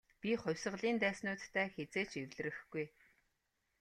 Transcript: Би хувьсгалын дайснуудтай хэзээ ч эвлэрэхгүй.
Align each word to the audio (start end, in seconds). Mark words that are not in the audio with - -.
Би 0.21 0.31
хувьсгалын 0.41 0.95
дайснуудтай 1.01 1.67
хэзээ 1.73 2.05
ч 2.09 2.11
эвлэрэхгүй. 2.23 2.85